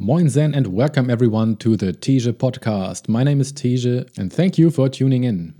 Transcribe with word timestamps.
Moin 0.00 0.28
Zen 0.28 0.54
and 0.54 0.68
welcome 0.68 1.10
everyone 1.10 1.56
to 1.56 1.76
the 1.76 1.92
Teja 1.92 2.32
podcast. 2.32 3.08
My 3.08 3.24
name 3.24 3.40
is 3.40 3.50
Teja 3.50 4.06
and 4.16 4.32
thank 4.32 4.56
you 4.56 4.70
for 4.70 4.88
tuning 4.88 5.24
in. 5.24 5.56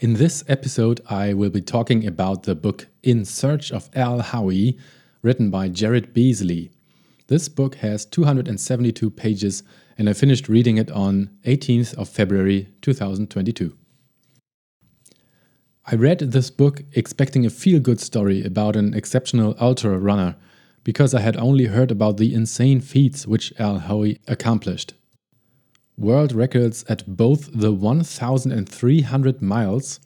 In 0.00 0.12
this 0.12 0.44
episode, 0.46 1.00
I 1.08 1.32
will 1.32 1.48
be 1.48 1.62
talking 1.62 2.06
about 2.06 2.42
the 2.42 2.54
book 2.54 2.86
In 3.02 3.24
Search 3.24 3.72
of 3.72 3.88
Al 3.94 4.20
Howie, 4.20 4.76
written 5.22 5.50
by 5.50 5.68
Jared 5.68 6.12
Beasley. 6.12 6.70
This 7.28 7.48
book 7.48 7.76
has 7.76 8.04
272 8.04 9.08
pages 9.08 9.62
and 9.96 10.06
I 10.06 10.12
finished 10.12 10.50
reading 10.50 10.76
it 10.76 10.90
on 10.90 11.30
18th 11.46 11.94
of 11.94 12.10
February 12.10 12.68
2022. 12.82 13.74
I 15.86 15.94
read 15.94 16.18
this 16.18 16.50
book 16.50 16.82
expecting 16.92 17.46
a 17.46 17.50
feel 17.50 17.80
good 17.80 18.00
story 18.00 18.44
about 18.44 18.76
an 18.76 18.92
exceptional 18.92 19.56
ultra 19.58 19.98
runner 19.98 20.36
because 20.88 21.12
I 21.12 21.20
had 21.20 21.36
only 21.36 21.66
heard 21.66 21.90
about 21.90 22.16
the 22.16 22.32
insane 22.32 22.80
feats 22.80 23.26
which 23.26 23.52
Al 23.60 23.80
Howie 23.80 24.20
accomplished. 24.26 24.94
World 25.98 26.32
records 26.32 26.82
at 26.88 27.06
both 27.06 27.50
the 27.52 27.72
1,300 27.72 29.42
miles 29.42 30.00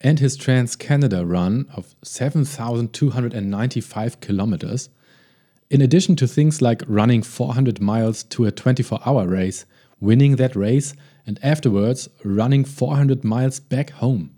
and 0.00 0.20
his 0.20 0.36
Trans 0.36 0.76
Canada 0.76 1.26
run 1.26 1.66
of 1.74 1.96
7,295 2.04 4.20
kilometers, 4.20 4.88
in 5.68 5.82
addition 5.82 6.14
to 6.14 6.28
things 6.28 6.62
like 6.62 6.84
running 6.86 7.24
400 7.24 7.80
miles 7.80 8.22
to 8.22 8.44
a 8.44 8.52
24 8.52 9.00
hour 9.04 9.26
race, 9.26 9.64
winning 9.98 10.36
that 10.36 10.54
race, 10.54 10.94
and 11.26 11.40
afterwards 11.42 12.08
running 12.22 12.64
400 12.64 13.24
miles 13.24 13.58
back 13.58 13.90
home. 13.90 14.30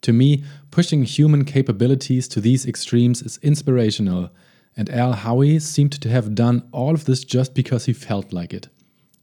To 0.00 0.14
me, 0.14 0.44
pushing 0.70 1.02
human 1.02 1.44
capabilities 1.44 2.26
to 2.28 2.40
these 2.40 2.64
extremes 2.64 3.20
is 3.20 3.38
inspirational, 3.42 4.30
and 4.76 4.90
Al 4.90 5.12
Howie 5.12 5.58
seemed 5.58 5.92
to 5.92 6.08
have 6.08 6.34
done 6.34 6.68
all 6.72 6.94
of 6.94 7.04
this 7.04 7.24
just 7.24 7.54
because 7.54 7.84
he 7.84 7.92
felt 7.92 8.32
like 8.32 8.52
it. 8.52 8.68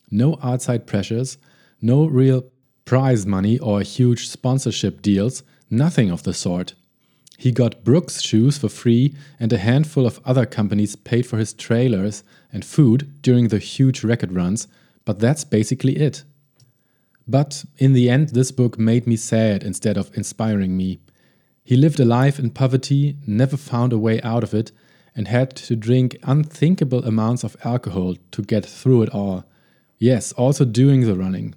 No 0.10 0.38
outside 0.42 0.88
pressures, 0.88 1.38
no 1.82 2.06
real 2.06 2.46
prize 2.86 3.26
money 3.26 3.58
or 3.60 3.82
huge 3.82 4.28
sponsorship 4.28 5.02
deals, 5.02 5.44
nothing 5.70 6.12
of 6.12 6.24
the 6.24 6.34
sort. 6.34 6.74
He 7.38 7.52
got 7.52 7.84
Brooks 7.84 8.22
shoes 8.22 8.58
for 8.60 8.70
free, 8.70 9.16
and 9.40 9.52
a 9.52 9.58
handful 9.58 10.06
of 10.06 10.20
other 10.24 10.46
companies 10.46 10.96
paid 10.96 11.26
for 11.26 11.38
his 11.38 11.54
trailers 11.54 12.24
and 12.54 12.64
food 12.64 13.22
during 13.22 13.48
the 13.48 13.58
huge 13.58 14.04
record 14.04 14.32
runs, 14.32 14.68
but 15.06 15.20
that's 15.20 15.44
basically 15.44 15.98
it. 15.98 16.24
But 17.28 17.66
in 17.78 17.94
the 17.94 18.10
end, 18.10 18.30
this 18.30 18.52
book 18.52 18.78
made 18.78 19.08
me 19.08 19.16
sad 19.16 19.64
instead 19.64 19.98
of 19.98 20.16
inspiring 20.16 20.78
me. 20.78 21.00
He 21.64 21.76
lived 21.76 22.00
a 22.00 22.06
life 22.06 22.38
in 22.38 22.52
poverty, 22.52 23.18
never 23.26 23.58
found 23.58 23.94
a 23.94 23.98
way 23.98 24.22
out 24.22 24.44
of 24.44 24.54
it, 24.54 24.72
and 25.16 25.28
had 25.28 25.56
to 25.56 25.76
drink 25.76 26.18
unthinkable 26.24 27.04
amounts 27.04 27.44
of 27.44 27.58
alcohol 27.64 28.16
to 28.32 28.42
get 28.42 28.66
through 28.66 29.04
it 29.04 29.10
all. 29.10 29.46
Yes, 29.98 30.32
also 30.34 30.66
doing 30.66 31.02
the 31.02 31.16
running. 31.16 31.54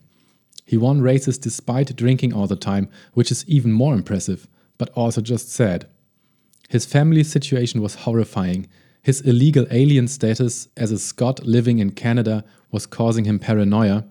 He 0.67 0.77
won 0.77 1.01
races 1.01 1.39
despite 1.39 1.95
drinking 1.97 2.33
all 2.33 2.47
the 2.47 2.57
time, 2.57 2.89
which 3.13 3.31
is 3.31 3.45
even 3.47 3.73
more 3.73 3.95
impressive, 3.95 4.49
but 4.79 4.91
also 4.91 5.21
just 5.21 5.51
sad. 5.51 5.87
His 6.69 6.87
family 6.87 7.23
situation 7.23 7.83
was 7.83 7.95
horrifying. 7.97 8.67
His 9.03 9.21
illegal 9.21 9.67
alien 9.71 10.09
status 10.09 10.69
as 10.77 10.91
a 10.91 10.99
Scot 10.99 11.45
living 11.45 11.79
in 11.79 11.91
Canada 11.91 12.45
was 12.71 12.87
causing 12.87 13.27
him 13.27 13.39
paranoia, 13.39 14.07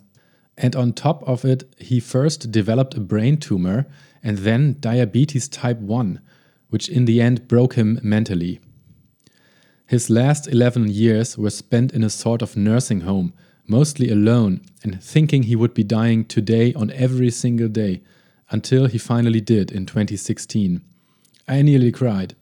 and 0.58 0.76
on 0.76 0.94
top 0.94 1.24
of 1.28 1.44
it, 1.44 1.64
he 1.80 2.00
first 2.00 2.52
developed 2.52 2.94
a 2.94 3.00
brain 3.00 3.38
tumor 3.38 3.88
and 4.22 4.40
then 4.40 4.78
diabetes 4.80 5.48
type 5.48 5.80
1, 5.80 6.22
which 6.70 6.88
in 6.88 7.06
the 7.06 7.20
end 7.20 7.48
broke 7.48 7.74
him 7.74 8.00
mentally. 8.04 8.60
His 9.94 10.10
last 10.10 10.48
11 10.48 10.88
years 10.88 11.38
were 11.38 11.52
spent 11.52 11.94
in 11.94 12.04
a 12.04 12.10
sort 12.10 12.42
of 12.42 12.58
nursing 12.58 13.02
home, 13.02 13.32
mostly 13.68 14.10
alone, 14.10 14.62
and 14.82 15.00
thinking 15.00 15.44
he 15.44 15.56
would 15.56 15.76
be 15.76 15.84
dying 15.84 16.26
today 16.26 16.74
on 16.74 16.90
every 16.90 17.30
single 17.30 17.68
day, 17.68 18.02
until 18.50 18.88
he 18.88 18.98
finally 18.98 19.40
did 19.40 19.72
in 19.72 19.86
2016. 19.86 20.82
I 21.48 21.62
nearly 21.62 21.92
cried. 21.92 22.34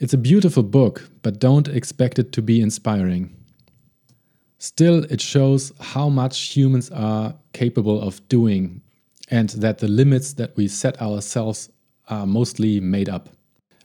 It's 0.00 0.14
a 0.14 0.18
beautiful 0.18 0.64
book, 0.64 1.08
but 1.22 1.38
don't 1.38 1.68
expect 1.68 2.18
it 2.18 2.32
to 2.32 2.42
be 2.42 2.60
inspiring. 2.60 3.36
Still, 4.58 5.04
it 5.04 5.20
shows 5.20 5.72
how 5.78 6.08
much 6.08 6.56
humans 6.56 6.90
are 6.90 7.36
capable 7.52 8.02
of 8.02 8.26
doing 8.26 8.82
and 9.28 9.50
that 9.50 9.78
the 9.78 9.86
limits 9.86 10.32
that 10.32 10.56
we 10.56 10.66
set 10.66 11.00
ourselves 11.00 11.70
are 12.08 12.26
mostly 12.26 12.80
made 12.80 13.08
up. 13.08 13.28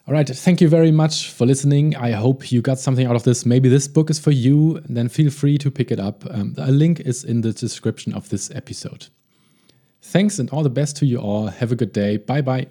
All 0.07 0.13
right, 0.13 0.27
thank 0.27 0.61
you 0.61 0.69
very 0.69 0.91
much 0.91 1.31
for 1.31 1.47
listening. 1.47 1.95
I 1.95 2.11
hope 2.11 2.51
you 2.51 2.61
got 2.61 2.77
something 2.77 3.07
out 3.07 3.15
of 3.15 3.23
this. 3.23 3.43
Maybe 3.43 3.69
this 3.69 3.87
book 3.87 4.11
is 4.11 4.19
for 4.19 4.29
you, 4.29 4.79
then 4.87 5.09
feel 5.09 5.31
free 5.31 5.57
to 5.57 5.71
pick 5.71 5.91
it 5.91 5.99
up. 5.99 6.23
Um, 6.29 6.53
a 6.59 6.71
link 6.71 6.99
is 6.99 7.23
in 7.23 7.41
the 7.41 7.51
description 7.51 8.13
of 8.13 8.29
this 8.29 8.51
episode. 8.51 9.07
Thanks 10.03 10.37
and 10.37 10.47
all 10.51 10.61
the 10.61 10.69
best 10.69 10.95
to 10.97 11.07
you 11.07 11.17
all. 11.17 11.47
Have 11.47 11.71
a 11.71 11.75
good 11.75 11.91
day. 11.91 12.17
Bye 12.17 12.41
bye. 12.41 12.67